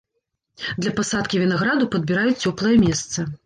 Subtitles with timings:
[0.83, 3.33] Для пасадкі вінаграду падбіраюць цёплае месца.